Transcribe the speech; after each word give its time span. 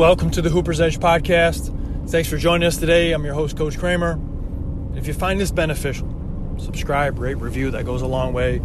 Welcome 0.00 0.30
to 0.30 0.40
the 0.40 0.48
Hooper's 0.48 0.80
Edge 0.80 0.98
podcast. 0.98 2.08
Thanks 2.08 2.26
for 2.26 2.38
joining 2.38 2.66
us 2.66 2.78
today. 2.78 3.12
I'm 3.12 3.22
your 3.22 3.34
host, 3.34 3.54
Coach 3.54 3.78
Kramer. 3.78 4.18
If 4.94 5.06
you 5.06 5.12
find 5.12 5.38
this 5.38 5.50
beneficial, 5.50 6.08
subscribe, 6.56 7.18
rate, 7.18 7.34
review. 7.34 7.70
That 7.72 7.84
goes 7.84 8.00
a 8.00 8.06
long 8.06 8.32
way. 8.32 8.62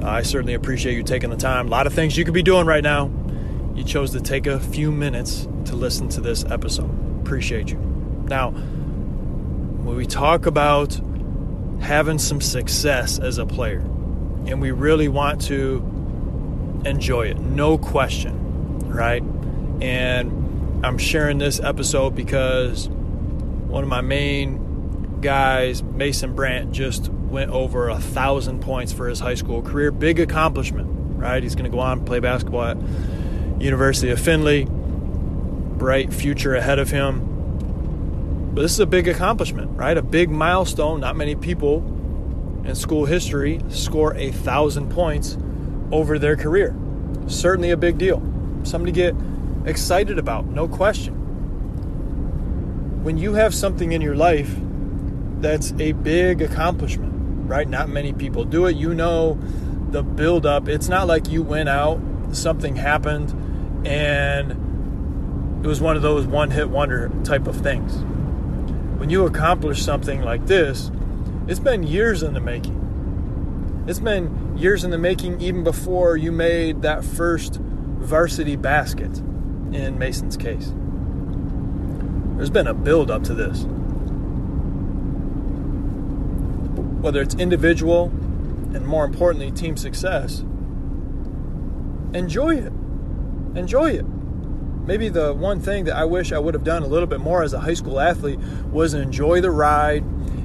Uh, 0.00 0.08
I 0.08 0.22
certainly 0.22 0.54
appreciate 0.54 0.94
you 0.94 1.02
taking 1.02 1.28
the 1.28 1.36
time. 1.36 1.66
A 1.66 1.70
lot 1.70 1.86
of 1.86 1.92
things 1.92 2.16
you 2.16 2.24
could 2.24 2.32
be 2.32 2.42
doing 2.42 2.64
right 2.64 2.82
now. 2.82 3.10
You 3.74 3.84
chose 3.84 4.12
to 4.12 4.20
take 4.22 4.46
a 4.46 4.58
few 4.58 4.90
minutes 4.90 5.46
to 5.66 5.76
listen 5.76 6.08
to 6.08 6.22
this 6.22 6.46
episode. 6.46 6.90
Appreciate 7.20 7.68
you. 7.70 7.76
Now, 8.26 8.52
when 8.52 9.94
we 9.94 10.06
talk 10.06 10.46
about 10.46 10.98
having 11.82 12.18
some 12.18 12.40
success 12.40 13.18
as 13.18 13.36
a 13.36 13.44
player, 13.44 13.80
and 14.46 14.62
we 14.62 14.70
really 14.70 15.08
want 15.08 15.42
to 15.48 16.82
enjoy 16.86 17.26
it, 17.26 17.38
no 17.38 17.76
question, 17.76 18.88
right? 18.88 19.22
And 19.82 20.37
I'm 20.80 20.96
sharing 20.96 21.38
this 21.38 21.58
episode 21.58 22.14
because 22.14 22.88
one 22.88 23.82
of 23.82 23.88
my 23.88 24.00
main 24.00 25.20
guys, 25.20 25.82
Mason 25.82 26.36
Brandt, 26.36 26.70
just 26.70 27.08
went 27.08 27.50
over 27.50 27.88
a 27.88 27.98
thousand 27.98 28.60
points 28.60 28.92
for 28.92 29.08
his 29.08 29.18
high 29.18 29.34
school 29.34 29.60
career. 29.60 29.90
Big 29.90 30.20
accomplishment, 30.20 30.86
right? 31.18 31.42
He's 31.42 31.56
going 31.56 31.64
to 31.64 31.70
go 31.70 31.80
on 31.80 31.98
and 31.98 32.06
play 32.06 32.20
basketball 32.20 32.62
at 32.62 32.78
University 33.60 34.12
of 34.12 34.20
Findlay. 34.20 34.66
Bright 34.68 36.14
future 36.14 36.54
ahead 36.54 36.78
of 36.78 36.90
him. 36.90 38.52
But 38.54 38.62
this 38.62 38.72
is 38.72 38.80
a 38.80 38.86
big 38.86 39.08
accomplishment, 39.08 39.76
right? 39.76 39.96
A 39.96 40.02
big 40.02 40.30
milestone. 40.30 41.00
Not 41.00 41.16
many 41.16 41.34
people 41.34 41.78
in 42.64 42.76
school 42.76 43.04
history 43.04 43.60
score 43.68 44.14
a 44.14 44.30
thousand 44.30 44.90
points 44.90 45.36
over 45.90 46.20
their 46.20 46.36
career. 46.36 46.76
Certainly 47.26 47.70
a 47.70 47.76
big 47.76 47.98
deal. 47.98 48.22
To 48.64 48.92
get 48.92 49.14
excited 49.68 50.18
about, 50.18 50.46
no 50.46 50.66
question. 50.66 51.14
When 53.04 53.18
you 53.18 53.34
have 53.34 53.54
something 53.54 53.92
in 53.92 54.00
your 54.00 54.16
life 54.16 54.54
that's 55.40 55.72
a 55.78 55.92
big 55.92 56.42
accomplishment, 56.42 57.12
right? 57.48 57.68
Not 57.68 57.88
many 57.88 58.12
people 58.12 58.44
do 58.44 58.66
it. 58.66 58.76
You 58.76 58.94
know 58.94 59.38
the 59.90 60.02
build 60.02 60.44
up. 60.46 60.68
It's 60.68 60.88
not 60.88 61.06
like 61.06 61.28
you 61.28 61.42
went 61.42 61.68
out, 61.68 62.00
something 62.32 62.76
happened, 62.76 63.86
and 63.86 64.52
it 65.64 65.68
was 65.68 65.80
one 65.80 65.96
of 65.96 66.02
those 66.02 66.26
one 66.26 66.50
hit 66.50 66.70
wonder 66.70 67.10
type 67.24 67.46
of 67.46 67.56
things. 67.56 67.96
When 68.98 69.10
you 69.10 69.26
accomplish 69.26 69.82
something 69.82 70.22
like 70.22 70.46
this, 70.46 70.90
it's 71.46 71.60
been 71.60 71.84
years 71.84 72.22
in 72.22 72.34
the 72.34 72.40
making. 72.40 73.84
It's 73.86 74.00
been 74.00 74.58
years 74.58 74.84
in 74.84 74.90
the 74.90 74.98
making 74.98 75.40
even 75.40 75.64
before 75.64 76.16
you 76.16 76.32
made 76.32 76.82
that 76.82 77.04
first 77.04 77.56
varsity 77.56 78.56
basket 78.56 79.22
in 79.72 79.98
Mason's 79.98 80.36
case. 80.36 80.72
There's 82.36 82.50
been 82.50 82.66
a 82.66 82.74
build 82.74 83.10
up 83.10 83.24
to 83.24 83.34
this. 83.34 83.64
Whether 87.02 87.20
it's 87.22 87.34
individual 87.34 88.06
and 88.74 88.86
more 88.86 89.04
importantly, 89.04 89.50
team 89.50 89.76
success, 89.76 90.40
enjoy 92.14 92.56
it. 92.56 92.72
Enjoy 93.56 93.90
it. 93.90 94.06
Maybe 94.86 95.08
the 95.08 95.34
one 95.34 95.60
thing 95.60 95.84
that 95.84 95.96
I 95.96 96.04
wish 96.04 96.32
I 96.32 96.38
would 96.38 96.54
have 96.54 96.64
done 96.64 96.82
a 96.82 96.86
little 96.86 97.06
bit 97.06 97.20
more 97.20 97.42
as 97.42 97.52
a 97.52 97.60
high 97.60 97.74
school 97.74 98.00
athlete 98.00 98.38
was 98.70 98.94
enjoy 98.94 99.40
the 99.40 99.50
ride 99.50 100.04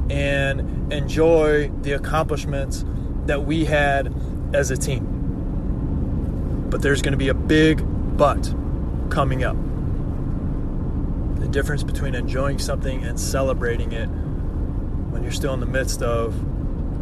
and 0.10 0.92
enjoy 0.92 1.70
the 1.82 1.94
accomplishments 1.94 2.84
that 3.26 3.46
we 3.46 3.66
had 3.66 4.14
as 4.54 4.70
a 4.70 4.78
team. 4.78 6.68
But 6.70 6.82
there's 6.82 7.02
going 7.02 7.14
to 7.14 7.18
be 7.18 7.30
a 7.30 7.34
big 7.34 7.82
but 8.18 8.54
coming 9.14 9.44
up. 9.44 9.56
The 11.40 11.48
difference 11.48 11.84
between 11.84 12.16
enjoying 12.16 12.58
something 12.58 13.04
and 13.04 13.20
celebrating 13.20 13.92
it 13.92 14.08
when 14.08 15.22
you're 15.22 15.32
still 15.32 15.54
in 15.54 15.60
the 15.60 15.68
midst 15.68 16.02
of 16.02 16.34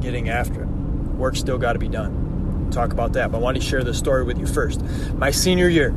getting 0.02 0.30
after 0.30 0.64
it. 0.64 0.68
Work's 0.68 1.40
still 1.40 1.58
got 1.58 1.74
to 1.74 1.80
be 1.80 1.88
done. 1.88 2.70
talk 2.70 2.92
about 2.92 3.14
that, 3.14 3.32
but 3.32 3.38
I 3.38 3.42
want 3.42 3.56
to 3.56 3.64
share 3.64 3.84
this 3.84 3.98
story 3.98 4.26
with 4.26 4.38
you 4.38 4.46
first. 4.46 4.84
My 5.14 5.32
senior 5.32 5.70
year, 5.70 5.92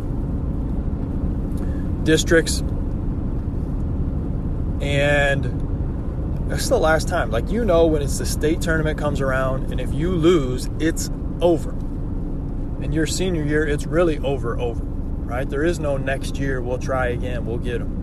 districts, 2.04 2.60
and 4.80 5.44
that's 6.48 6.68
the 6.68 6.78
last 6.78 7.08
time. 7.08 7.32
Like, 7.32 7.50
you 7.50 7.64
know, 7.64 7.86
when 7.86 8.02
it's 8.02 8.18
the 8.18 8.26
state 8.26 8.60
tournament 8.60 8.98
comes 8.98 9.20
around, 9.20 9.72
and 9.72 9.80
if 9.80 9.92
you 9.92 10.10
lose, 10.10 10.68
it's 10.78 11.10
over. 11.40 11.70
In 12.82 12.92
your 12.92 13.06
senior 13.06 13.42
year, 13.42 13.66
it's 13.66 13.86
really 13.86 14.18
over, 14.18 14.60
over 14.60 14.93
right? 15.24 15.48
There 15.48 15.64
is 15.64 15.80
no 15.80 15.96
next 15.96 16.38
year, 16.38 16.60
we'll 16.60 16.78
try 16.78 17.08
again, 17.08 17.46
we'll 17.46 17.58
get 17.58 17.78
them. 17.78 18.02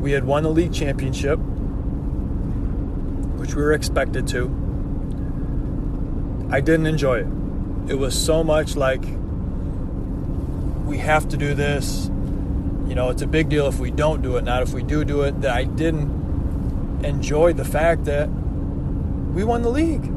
We 0.00 0.12
had 0.12 0.24
won 0.24 0.42
the 0.42 0.50
league 0.50 0.72
championship, 0.72 1.38
which 3.38 3.54
we 3.54 3.62
were 3.62 3.72
expected 3.72 4.26
to. 4.28 4.48
I 6.50 6.60
didn't 6.60 6.86
enjoy 6.86 7.20
it. 7.20 7.26
It 7.90 7.94
was 7.94 8.14
so 8.18 8.44
much 8.44 8.76
like 8.76 9.02
we 10.84 10.98
have 10.98 11.28
to 11.30 11.36
do 11.36 11.54
this. 11.54 12.10
You 12.86 12.94
know, 12.94 13.08
it's 13.10 13.22
a 13.22 13.26
big 13.26 13.48
deal 13.48 13.66
if 13.66 13.78
we 13.78 13.90
don't 13.90 14.22
do 14.22 14.36
it, 14.36 14.44
not 14.44 14.62
if 14.62 14.72
we 14.74 14.82
do 14.82 15.04
do 15.04 15.22
it. 15.22 15.40
That 15.40 15.56
I 15.56 15.64
didn't 15.64 17.02
enjoy 17.04 17.54
the 17.54 17.64
fact 17.64 18.04
that 18.04 18.28
we 18.28 19.42
won 19.42 19.62
the 19.62 19.70
league. 19.70 20.10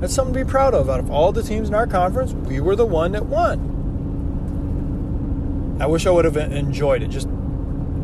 That's 0.00 0.12
something 0.12 0.34
to 0.34 0.44
be 0.44 0.50
proud 0.50 0.74
of. 0.74 0.90
Out 0.90 1.00
of 1.00 1.10
all 1.10 1.32
the 1.32 1.42
teams 1.42 1.68
in 1.68 1.74
our 1.74 1.86
conference, 1.86 2.32
we 2.32 2.60
were 2.60 2.76
the 2.76 2.84
one 2.84 3.12
that 3.12 3.26
won. 3.26 3.73
I 5.80 5.86
wish 5.86 6.06
I 6.06 6.10
would 6.10 6.24
have 6.24 6.36
enjoyed 6.36 7.02
it. 7.02 7.08
Just 7.08 7.28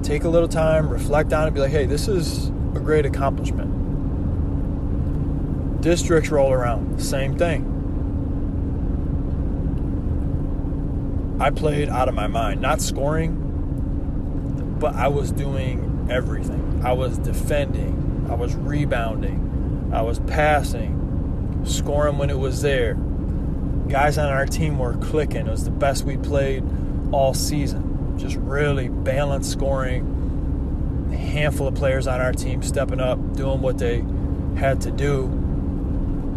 take 0.03 0.25
a 0.25 0.29
little 0.29 0.49
time, 0.49 0.89
reflect 0.89 1.33
on 1.33 1.47
it, 1.47 1.55
be 1.55 1.61
like, 1.61 1.71
hey, 1.71 1.87
this 1.87 2.09
is 2.09 2.49
a 2.75 2.81
great 2.81 3.07
accomplishment. 3.07 3.71
Districts 5.81 6.31
roll 6.31 6.53
around, 6.53 7.01
same 7.01 7.39
thing. 7.39 7.67
I 11.41 11.51
played 11.51 11.89
out 11.89 12.09
of 12.09 12.15
my 12.15 12.27
mind, 12.27 12.61
not 12.61 12.83
scoring, 12.83 13.37
but 14.79 14.95
I 14.95 15.09
was 15.09 15.33
doing 15.33 16.09
everything. 16.11 16.83
I 16.85 16.93
was 16.93 17.19
defending, 17.19 18.27
I 18.29 18.35
was 18.35 18.55
rebounding, 18.55 19.91
I 19.95 20.03
was 20.03 20.19
passing, 20.21 21.63
scoring 21.65 22.19
when 22.19 22.31
it 22.31 22.39
was 22.39 22.63
there. 22.63 22.95
Guys 23.89 24.19
on 24.19 24.29
our 24.29 24.47
team 24.47 24.79
were 24.79 24.97
clicking. 24.99 25.47
It 25.47 25.51
was 25.51 25.65
the 25.65 25.71
best 25.71 26.05
we 26.05 26.17
played 26.17 26.63
all 27.13 27.35
season. 27.35 28.17
Just 28.19 28.37
really 28.37 28.89
balanced 28.89 29.51
scoring. 29.51 31.09
A 31.13 31.17
handful 31.17 31.69
of 31.69 31.75
players 31.75 32.07
on 32.07 32.21
our 32.21 32.33
team 32.33 32.63
stepping 32.63 33.01
up, 33.01 33.35
doing 33.35 33.61
what 33.61 33.79
they 33.79 34.05
had 34.57 34.81
to 34.83 34.91
do. 34.91 35.27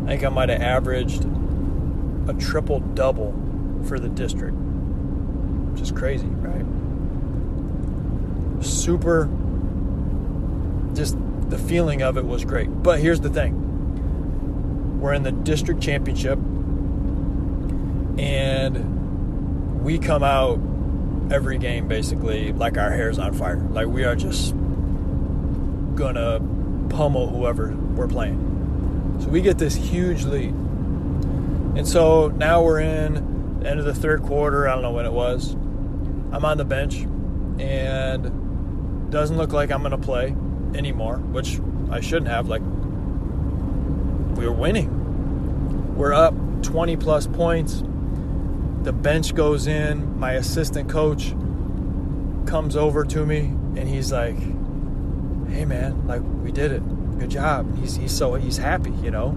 I 0.06 0.08
think 0.08 0.24
I 0.24 0.30
might 0.30 0.50
have 0.50 0.62
averaged 0.62 1.26
a 2.28 2.34
triple 2.34 2.80
double 2.80 3.34
for 3.86 4.00
the 4.00 4.10
district, 4.10 4.56
is 5.80 5.92
crazy, 5.92 6.28
right? 6.28 6.66
Super, 8.64 9.30
just 10.94 11.18
the 11.50 11.58
feeling 11.58 12.02
of 12.02 12.18
it 12.18 12.26
was 12.26 12.46
great. 12.46 12.68
But 12.82 13.00
here's 13.00 13.20
the 13.20 13.30
thing 13.30 13.60
we're 15.02 15.14
in 15.14 15.24
the 15.24 15.34
district 15.34 15.82
championship, 15.82 16.40
and 18.18 18.93
we 19.84 20.00
come 20.00 20.24
out 20.24 20.60
every 21.32 21.58
game 21.58 21.88
basically 21.88 22.54
like 22.54 22.78
our 22.78 22.90
hair's 22.90 23.20
on 23.20 23.34
fire. 23.34 23.58
Like 23.58 23.88
we 23.88 24.06
are 24.06 24.16
just 24.16 24.56
gonna 25.96 26.40
pummel 26.90 27.28
whoever 27.28 27.76
we're 27.96 28.08
playing. 28.08 29.20
So 29.22 29.28
we 29.28 29.42
get 29.42 29.58
this 29.58 29.76
huge 29.76 30.24
lead. 30.24 30.54
And 31.76 31.88
so 31.88 32.30
now 32.30 32.64
we're 32.64 32.80
in 32.80 33.60
the 33.60 33.70
end 33.70 33.80
of 33.80 33.86
the 33.86 33.94
third 33.94 34.24
quarter. 34.24 34.68
I 34.68 34.74
don't 34.74 34.84
know 34.84 34.92
when 34.92 35.06
it 35.06 35.12
was. 35.12 35.54
I'm 35.54 36.46
on 36.46 36.58
the 36.58 36.66
bench 36.66 36.96
and 37.60 39.12
doesn't 39.12 39.38
look 39.38 39.54
like 39.54 39.72
I'm 39.72 39.82
going 39.82 39.92
to 39.92 39.98
play 39.98 40.36
anymore, 40.76 41.18
which 41.18 41.60
I 41.92 42.00
shouldn't 42.00 42.28
have. 42.28 42.48
Like, 42.48 42.62
we 44.36 44.46
were 44.48 44.52
winning. 44.52 45.96
We're 45.96 46.14
up 46.14 46.34
20 46.64 46.98
plus 46.98 47.28
points 47.28 47.84
the 48.84 48.94
bench 48.94 49.34
goes 49.34 49.66
in. 49.68 50.20
My 50.20 50.34
assistant 50.34 50.90
coach 50.90 51.34
comes 52.46 52.76
over 52.76 53.06
to 53.06 53.26
me 53.26 53.40
and 53.76 53.88
he's 53.88 54.12
like, 54.12 54.38
"Hey 55.50 55.66
man, 55.66 56.06
like 56.06 56.22
we 56.44 56.52
did 56.52 56.72
it. 56.72 57.18
Good 57.20 57.30
job." 57.30 57.78
He's 57.80 57.96
he's 57.96 58.12
so 58.12 58.36
he's 58.36 58.58
happy, 58.58 58.92
you 58.92 59.12
know. 59.12 59.30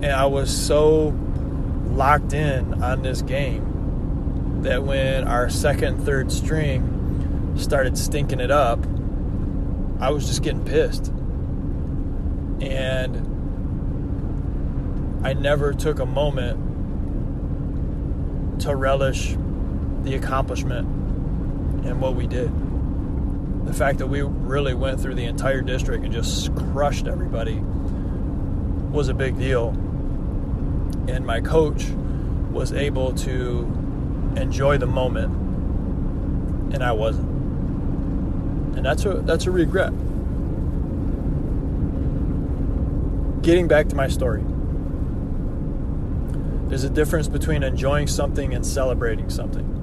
And 0.00 0.06
I 0.06 0.26
was 0.26 0.54
so 0.54 1.14
locked 1.86 2.32
in 2.32 2.82
on 2.82 3.02
this 3.02 3.20
game 3.22 4.62
that 4.62 4.82
when 4.82 5.26
our 5.28 5.50
second, 5.50 6.04
third 6.04 6.32
string 6.32 7.54
started 7.56 7.98
stinking 7.98 8.40
it 8.40 8.50
up, 8.50 8.78
I 10.00 10.10
was 10.10 10.26
just 10.26 10.42
getting 10.42 10.64
pissed. 10.64 11.08
And 12.60 13.26
I 15.24 15.32
never 15.34 15.74
took 15.74 15.98
a 15.98 16.06
moment 16.06 16.67
to 18.60 18.74
relish 18.74 19.36
the 20.02 20.14
accomplishment 20.14 20.86
and 21.86 22.00
what 22.00 22.14
we 22.14 22.26
did. 22.26 22.50
The 23.66 23.72
fact 23.72 23.98
that 23.98 24.06
we 24.06 24.22
really 24.22 24.74
went 24.74 25.00
through 25.00 25.14
the 25.14 25.24
entire 25.24 25.60
district 25.60 26.04
and 26.04 26.12
just 26.12 26.54
crushed 26.54 27.06
everybody 27.06 27.60
was 28.90 29.08
a 29.08 29.14
big 29.14 29.38
deal. 29.38 29.68
And 31.08 31.26
my 31.26 31.40
coach 31.40 31.86
was 32.50 32.72
able 32.72 33.14
to 33.14 33.60
enjoy 34.36 34.78
the 34.78 34.86
moment, 34.86 35.32
and 36.74 36.82
I 36.82 36.92
wasn't. 36.92 37.28
And 38.76 38.84
that's 38.84 39.04
a 39.04 39.14
that's 39.14 39.46
a 39.46 39.50
regret. 39.50 39.92
Getting 43.42 43.68
back 43.68 43.88
to 43.88 43.96
my 43.96 44.08
story. 44.08 44.44
There's 46.68 46.84
a 46.84 46.90
difference 46.90 47.28
between 47.28 47.62
enjoying 47.62 48.06
something 48.06 48.52
and 48.54 48.64
celebrating 48.64 49.30
something. 49.30 49.74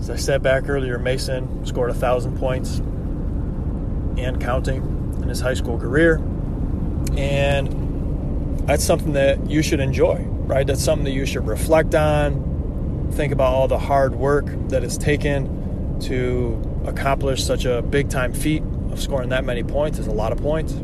As 0.00 0.10
I 0.10 0.16
said 0.16 0.42
back 0.42 0.68
earlier, 0.68 0.98
Mason 0.98 1.64
scored 1.64 1.90
a 1.90 1.94
thousand 1.94 2.38
points 2.38 2.78
and 4.18 4.38
counting 4.40 4.82
in 5.22 5.28
his 5.28 5.40
high 5.40 5.54
school 5.54 5.78
career. 5.78 6.16
And 7.16 8.58
that's 8.66 8.84
something 8.84 9.14
that 9.14 9.48
you 9.48 9.62
should 9.62 9.80
enjoy, 9.80 10.16
right? 10.18 10.66
That's 10.66 10.82
something 10.82 11.04
that 11.04 11.12
you 11.12 11.24
should 11.24 11.46
reflect 11.46 11.94
on. 11.94 13.10
Think 13.12 13.32
about 13.32 13.52
all 13.52 13.66
the 13.66 13.78
hard 13.78 14.14
work 14.14 14.46
that 14.68 14.84
it's 14.84 14.98
taken 14.98 15.98
to 16.00 16.82
accomplish 16.86 17.44
such 17.44 17.64
a 17.64 17.82
big 17.82 18.10
time 18.10 18.32
feat 18.32 18.62
of 18.90 19.00
scoring 19.00 19.30
that 19.30 19.44
many 19.44 19.62
points 19.62 19.98
is 19.98 20.06
a 20.06 20.12
lot 20.12 20.32
of 20.32 20.38
points. 20.38 20.74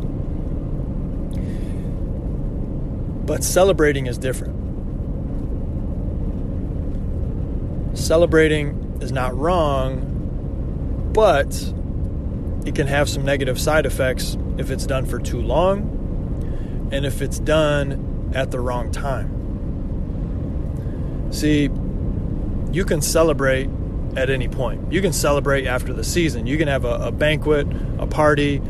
But 3.27 3.43
celebrating 3.43 4.07
is 4.07 4.19
different. 4.19 4.55
Celebrating 7.99 8.99
is 9.01 9.11
not 9.11 9.37
wrong, 9.37 11.11
but 11.13 11.55
it 12.67 12.75
can 12.75 12.87
have 12.87 13.09
some 13.09 13.25
negative 13.25 13.61
side 13.61 13.87
effects 13.87 14.37
if 14.59 14.71
it's 14.71 14.87
done 14.87 15.07
for 15.07 15.19
too 15.19 15.41
long 15.41 16.89
and 16.93 17.05
if 17.05 17.23
it's 17.23 17.39
done 17.39 18.33
at 18.35 18.51
the 18.51 18.61
wrong 18.61 18.91
time. 18.93 19.33
See, 21.33 21.71
you 22.73 22.85
can 22.85 23.01
celebrate 23.01 23.69
at 24.17 24.31
any 24.31 24.49
point. 24.49 24.93
You 24.93 25.01
can 25.03 25.13
celebrate 25.13 25.67
after 25.67 25.93
the 25.93 26.05
season. 26.05 26.47
You 26.47 26.59
can 26.59 26.69
have 26.69 26.85
a, 26.85 26.95
a 26.95 27.13
banquet, 27.13 27.67
a 27.99 28.07
party, 28.07 28.61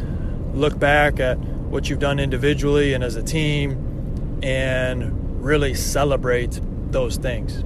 look 0.55 0.79
back 0.79 1.21
at 1.21 1.39
what 1.39 1.91
you've 1.91 1.99
done 1.99 2.19
individually 2.19 2.95
and 2.95 3.05
as 3.05 3.17
a 3.17 3.23
team, 3.23 3.96
and 4.43 5.45
really 5.45 5.75
celebrate 5.75 6.61
those 6.91 7.17
things. 7.17 7.63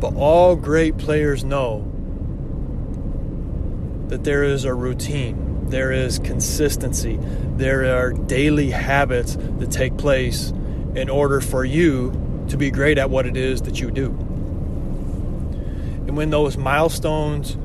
But 0.00 0.14
all 0.14 0.56
great 0.56 0.96
players 0.98 1.44
know 1.44 1.90
that 4.08 4.24
there 4.24 4.44
is 4.44 4.64
a 4.64 4.72
routine, 4.74 5.68
there 5.68 5.92
is 5.92 6.18
consistency, 6.18 7.18
there 7.56 7.96
are 7.96 8.12
daily 8.12 8.70
habits 8.70 9.36
that 9.36 9.70
take 9.70 9.96
place 9.96 10.52
in 10.94 11.10
order 11.10 11.40
for 11.40 11.64
you 11.64 12.12
to 12.48 12.56
be 12.56 12.70
great 12.70 12.98
at 12.98 13.10
what 13.10 13.26
it 13.26 13.36
is 13.36 13.62
that 13.62 13.80
you 13.80 13.90
do. 13.90 14.06
And 16.06 16.16
when 16.16 16.30
those 16.30 16.56
milestones 16.56 17.56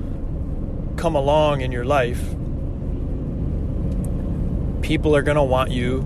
come 0.98 1.16
along 1.16 1.62
in 1.62 1.72
your 1.72 1.86
life, 1.86 2.22
people 4.82 5.16
are 5.16 5.22
going 5.22 5.38
to 5.38 5.44
want 5.44 5.72
you 5.72 6.02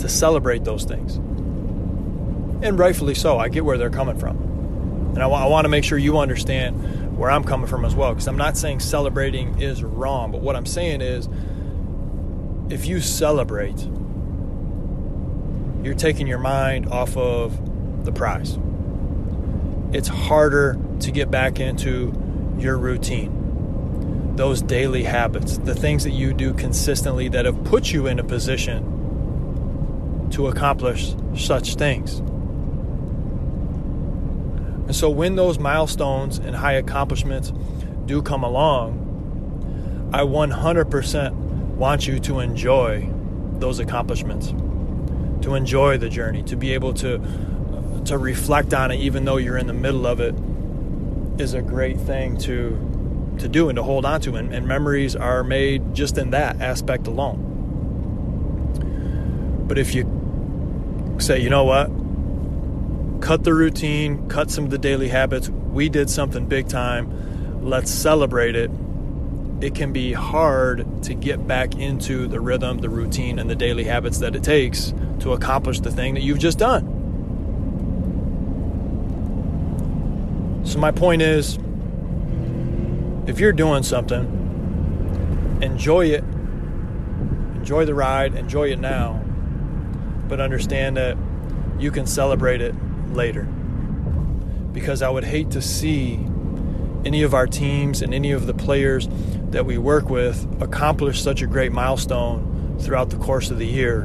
to 0.00 0.08
celebrate 0.08 0.64
those 0.64 0.84
things. 0.84 1.16
And 2.62 2.78
rightfully 2.78 3.14
so. 3.14 3.38
I 3.38 3.48
get 3.48 3.64
where 3.64 3.78
they're 3.78 3.90
coming 3.90 4.18
from. 4.18 4.36
And 5.10 5.18
I, 5.18 5.22
w- 5.22 5.42
I 5.42 5.46
want 5.46 5.64
to 5.64 5.68
make 5.68 5.84
sure 5.84 5.98
you 5.98 6.18
understand 6.18 7.16
where 7.16 7.30
I'm 7.30 7.44
coming 7.44 7.66
from 7.66 7.84
as 7.84 7.94
well, 7.94 8.12
because 8.12 8.28
I'm 8.28 8.36
not 8.36 8.56
saying 8.56 8.80
celebrating 8.80 9.60
is 9.60 9.82
wrong, 9.82 10.30
but 10.30 10.40
what 10.40 10.56
I'm 10.56 10.66
saying 10.66 11.00
is 11.00 11.28
if 12.70 12.86
you 12.86 13.00
celebrate, 13.00 13.80
you're 15.82 15.94
taking 15.94 16.26
your 16.26 16.38
mind 16.38 16.88
off 16.88 17.16
of 17.16 18.04
the 18.04 18.12
prize. 18.12 18.58
It's 19.92 20.08
harder 20.08 20.78
to 21.00 21.10
get 21.10 21.30
back 21.30 21.58
into 21.58 22.12
your 22.58 22.76
routine, 22.78 24.36
those 24.36 24.62
daily 24.62 25.02
habits, 25.02 25.58
the 25.58 25.74
things 25.74 26.04
that 26.04 26.12
you 26.12 26.32
do 26.32 26.54
consistently 26.54 27.28
that 27.28 27.46
have 27.46 27.64
put 27.64 27.90
you 27.92 28.06
in 28.06 28.18
a 28.18 28.24
position 28.24 28.99
to 30.30 30.48
accomplish 30.48 31.14
such 31.36 31.74
things. 31.74 32.20
And 34.86 34.96
so 34.96 35.08
when 35.08 35.36
those 35.36 35.58
milestones 35.58 36.38
and 36.38 36.56
high 36.56 36.72
accomplishments 36.72 37.52
do 38.06 38.22
come 38.22 38.42
along, 38.42 40.10
I 40.12 40.22
100% 40.22 41.32
want 41.76 42.06
you 42.06 42.18
to 42.20 42.40
enjoy 42.40 43.08
those 43.52 43.78
accomplishments, 43.78 44.48
to 45.44 45.54
enjoy 45.54 45.98
the 45.98 46.08
journey, 46.08 46.42
to 46.44 46.56
be 46.56 46.74
able 46.74 46.92
to 46.94 47.20
to 48.06 48.16
reflect 48.16 48.72
on 48.72 48.90
it 48.90 48.98
even 48.98 49.26
though 49.26 49.36
you're 49.36 49.58
in 49.58 49.66
the 49.66 49.74
middle 49.74 50.06
of 50.06 50.20
it 50.20 50.34
is 51.38 51.52
a 51.54 51.62
great 51.62 52.00
thing 52.00 52.36
to 52.38 53.36
to 53.38 53.48
do 53.48 53.68
and 53.68 53.76
to 53.76 53.82
hold 53.82 54.04
on 54.04 54.20
to 54.20 54.36
and, 54.36 54.52
and 54.52 54.66
memories 54.66 55.14
are 55.14 55.44
made 55.44 55.94
just 55.94 56.18
in 56.18 56.30
that 56.30 56.60
aspect 56.60 57.06
alone. 57.06 57.46
But 59.66 59.78
if 59.78 59.94
you 59.94 60.19
say, 61.20 61.40
you 61.40 61.50
know 61.50 61.64
what, 61.64 61.90
cut 63.20 63.44
the 63.44 63.54
routine, 63.54 64.28
cut 64.28 64.50
some 64.50 64.64
of 64.64 64.70
the 64.70 64.78
daily 64.78 65.08
habits. 65.08 65.48
We 65.48 65.88
did 65.88 66.10
something 66.10 66.46
big 66.46 66.68
time. 66.68 67.62
Let's 67.62 67.90
celebrate 67.90 68.56
it. 68.56 68.70
It 69.60 69.74
can 69.74 69.92
be 69.92 70.12
hard 70.12 71.02
to 71.04 71.14
get 71.14 71.46
back 71.46 71.74
into 71.74 72.26
the 72.26 72.40
rhythm, 72.40 72.78
the 72.78 72.88
routine, 72.88 73.38
and 73.38 73.50
the 73.50 73.54
daily 73.54 73.84
habits 73.84 74.18
that 74.18 74.34
it 74.34 74.42
takes 74.42 74.94
to 75.20 75.32
accomplish 75.32 75.80
the 75.80 75.90
thing 75.90 76.14
that 76.14 76.22
you've 76.22 76.38
just 76.38 76.58
done. 76.58 76.96
So, 80.64 80.78
my 80.78 80.90
point 80.90 81.20
is 81.20 81.58
if 83.26 83.38
you're 83.38 83.52
doing 83.52 83.82
something, 83.82 85.58
enjoy 85.60 86.06
it. 86.06 86.24
Enjoy 87.60 87.84
the 87.84 87.94
ride, 87.94 88.34
enjoy 88.34 88.72
it 88.72 88.78
now, 88.78 89.19
but 90.30 90.40
understand 90.40 90.96
that 90.96 91.18
you 91.78 91.90
can 91.90 92.06
celebrate 92.06 92.62
it 92.62 92.74
later. 93.12 93.42
Because 94.72 95.02
I 95.02 95.10
would 95.10 95.24
hate 95.24 95.50
to 95.50 95.60
see 95.60 96.24
any 97.04 97.22
of 97.22 97.34
our 97.34 97.46
teams 97.46 98.00
and 98.00 98.14
any 98.14 98.30
of 98.30 98.46
the 98.46 98.54
players 98.54 99.08
that 99.50 99.66
we 99.66 99.76
work 99.76 100.08
with 100.08 100.46
accomplish 100.62 101.20
such 101.20 101.42
a 101.42 101.46
great 101.46 101.72
milestone 101.72 102.78
throughout 102.80 103.10
the 103.10 103.16
course 103.16 103.50
of 103.50 103.58
the 103.58 103.66
year 103.66 104.04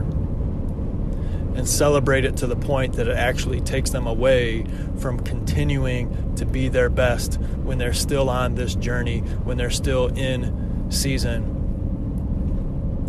and 1.55 1.67
celebrate 1.67 2.25
it 2.25 2.35
to 2.37 2.47
the 2.47 2.55
point 2.55 2.93
that 2.93 3.07
it 3.07 3.15
actually 3.15 3.61
takes 3.61 3.91
them 3.91 4.07
away 4.07 4.65
from 4.97 5.19
continuing 5.19 6.35
to 6.35 6.45
be 6.45 6.67
their 6.67 6.89
best 6.89 7.35
when 7.63 7.77
they're 7.77 7.93
still 7.93 8.29
on 8.29 8.55
this 8.55 8.75
journey, 8.75 9.19
when 9.19 9.57
they're 9.57 9.69
still 9.69 10.07
in 10.07 10.89
season, 10.89 11.43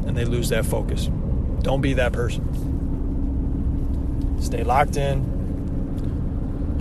and 0.07 0.17
they 0.17 0.25
lose 0.25 0.51
that 0.51 0.67
focus. 0.67 1.11
Don't 1.63 1.81
be 1.81 1.95
that 1.95 2.13
person. 2.13 2.76
Stay 4.41 4.63
locked 4.63 4.97
in, 4.97 5.19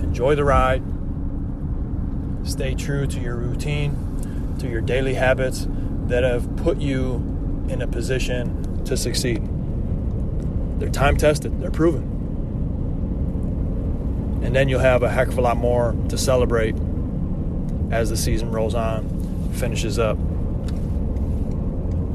enjoy 0.02 0.34
the 0.34 0.44
ride, 0.44 0.82
stay 2.44 2.74
true 2.74 3.06
to 3.06 3.20
your 3.20 3.36
routine, 3.36 4.56
to 4.58 4.68
your 4.68 4.80
daily 4.80 5.14
habits 5.14 5.66
that 6.06 6.22
have 6.22 6.56
put 6.56 6.78
you 6.78 7.14
in 7.68 7.82
a 7.82 7.86
position 7.86 8.84
to 8.84 8.96
succeed. 8.96 9.42
They're 10.78 10.88
time 10.90 11.16
tested, 11.16 11.60
they're 11.60 11.70
proven. 11.70 12.14
And 14.44 14.54
then 14.54 14.68
you'll 14.68 14.80
have 14.80 15.02
a 15.02 15.10
heck 15.10 15.28
of 15.28 15.38
a 15.38 15.40
lot 15.40 15.56
more 15.56 15.96
to 16.08 16.16
celebrate 16.16 16.76
as 17.90 18.10
the 18.10 18.16
season 18.16 18.50
rolls 18.52 18.74
on, 18.74 19.50
finishes 19.54 19.98
up, 19.98 20.18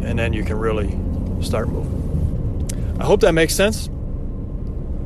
and 0.04 0.18
then 0.18 0.32
you 0.34 0.44
can 0.44 0.58
really 0.58 0.98
start 1.44 1.70
moving. 1.70 2.98
I 3.00 3.04
hope 3.04 3.22
that 3.22 3.34
makes 3.34 3.56
sense. 3.56 3.90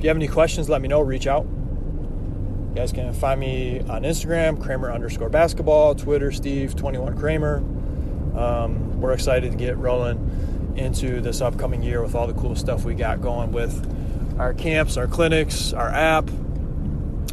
You 0.05 0.09
have 0.09 0.17
any 0.17 0.27
questions, 0.27 0.69
let 0.69 0.83
me 0.83 0.87
know. 0.87 1.01
Reach 1.01 1.25
out. 1.25 1.47
You 1.47 2.73
guys 2.75 2.91
can 2.91 3.11
find 3.11 3.39
me 3.39 3.79
on 3.79 4.03
Instagram, 4.03 4.61
Kramer 4.61 4.91
underscore 4.91 5.29
basketball, 5.29 5.95
Twitter, 5.95 6.29
Steve21 6.29 7.19
Kramer. 7.19 7.57
Um, 8.37 9.01
we're 9.01 9.13
excited 9.13 9.51
to 9.51 9.57
get 9.57 9.77
rolling 9.77 10.73
into 10.75 11.21
this 11.21 11.41
upcoming 11.41 11.81
year 11.81 12.03
with 12.03 12.13
all 12.13 12.27
the 12.27 12.35
cool 12.35 12.55
stuff 12.55 12.85
we 12.85 12.93
got 12.93 13.19
going 13.19 13.51
with 13.51 13.83
our 14.37 14.53
camps, 14.53 14.95
our 14.95 15.07
clinics, 15.07 15.73
our 15.73 15.89
app, 15.89 16.29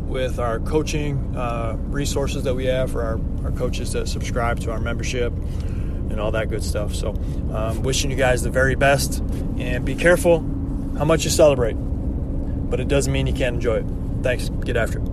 with 0.00 0.38
our 0.38 0.59
coaching 0.59 1.37
uh, 1.37 1.76
resources 1.79 2.45
that 2.45 2.55
we 2.55 2.64
have 2.64 2.91
for 2.91 3.02
our, 3.02 3.21
our 3.45 3.52
coaches 3.52 3.93
that 3.93 4.09
subscribe 4.09 4.61
to 4.61 4.73
our 4.73 4.81
membership 4.81 5.35
and 5.35 6.19
all 6.19 6.31
that 6.31 6.49
good 6.49 6.64
stuff. 6.64 6.95
So, 6.95 7.11
um, 7.52 7.83
wishing 7.83 8.11
you 8.11 8.17
guys 8.17 8.41
the 8.41 8.49
very 8.49 8.76
best 8.76 9.19
and 9.59 9.85
be 9.85 9.95
careful 9.95 10.38
how 10.97 11.05
much 11.05 11.25
you 11.25 11.31
celebrate, 11.31 11.76
but 12.73 12.81
it 12.81 12.88
doesn't 12.88 13.12
mean 13.12 13.26
you 13.26 13.35
can't 13.35 13.57
enjoy 13.57 13.81
it. 13.81 13.87
Thanks. 14.23 14.49
Get 14.64 14.79
after 14.79 14.99
it. 14.99 15.12